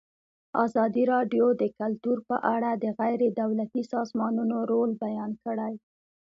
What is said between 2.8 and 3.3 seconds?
د غیر